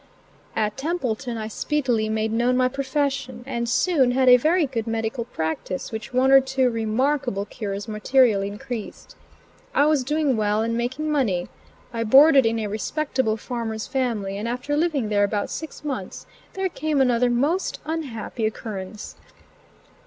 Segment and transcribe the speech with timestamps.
[0.55, 5.25] At Templeton I speedily made known my profession, and soon had a very good medical
[5.25, 9.15] practice which one or two "remarkable cures" materially increased.
[9.75, 11.49] I was doing well and making money.
[11.93, 16.67] I boarded in a respectable farmer's family, and after living there about six months there
[16.67, 19.15] came another most unhappy occurrence.